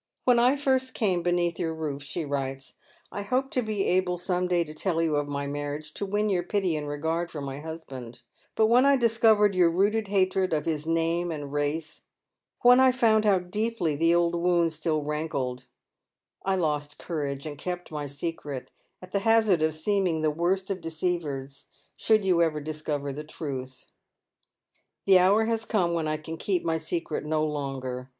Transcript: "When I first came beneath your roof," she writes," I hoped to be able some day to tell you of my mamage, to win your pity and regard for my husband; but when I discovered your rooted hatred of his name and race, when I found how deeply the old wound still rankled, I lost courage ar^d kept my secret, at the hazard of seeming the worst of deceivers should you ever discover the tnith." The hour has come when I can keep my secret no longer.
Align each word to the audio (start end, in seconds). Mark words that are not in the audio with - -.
"When 0.26 0.38
I 0.38 0.56
first 0.56 0.92
came 0.92 1.22
beneath 1.22 1.58
your 1.58 1.74
roof," 1.74 2.02
she 2.02 2.26
writes," 2.26 2.74
I 3.10 3.22
hoped 3.22 3.52
to 3.54 3.62
be 3.62 3.84
able 3.86 4.18
some 4.18 4.46
day 4.46 4.64
to 4.64 4.74
tell 4.74 5.00
you 5.00 5.16
of 5.16 5.30
my 5.30 5.46
mamage, 5.46 5.94
to 5.94 6.04
win 6.04 6.28
your 6.28 6.42
pity 6.42 6.76
and 6.76 6.86
regard 6.86 7.30
for 7.30 7.40
my 7.40 7.58
husband; 7.60 8.20
but 8.54 8.66
when 8.66 8.84
I 8.84 8.98
discovered 8.98 9.54
your 9.54 9.70
rooted 9.70 10.08
hatred 10.08 10.52
of 10.52 10.66
his 10.66 10.86
name 10.86 11.30
and 11.30 11.54
race, 11.54 12.02
when 12.60 12.80
I 12.80 12.92
found 12.92 13.24
how 13.24 13.38
deeply 13.38 13.96
the 13.96 14.14
old 14.14 14.34
wound 14.34 14.74
still 14.74 15.02
rankled, 15.02 15.64
I 16.44 16.54
lost 16.54 16.98
courage 16.98 17.44
ar^d 17.46 17.56
kept 17.56 17.90
my 17.90 18.04
secret, 18.04 18.70
at 19.00 19.12
the 19.12 19.20
hazard 19.20 19.62
of 19.62 19.74
seeming 19.74 20.20
the 20.20 20.30
worst 20.30 20.70
of 20.70 20.82
deceivers 20.82 21.68
should 21.96 22.26
you 22.26 22.42
ever 22.42 22.60
discover 22.60 23.10
the 23.10 23.24
tnith." 23.24 23.86
The 25.06 25.18
hour 25.18 25.46
has 25.46 25.64
come 25.64 25.94
when 25.94 26.08
I 26.08 26.18
can 26.18 26.36
keep 26.36 26.62
my 26.62 26.76
secret 26.76 27.24
no 27.24 27.42
longer. 27.42 28.10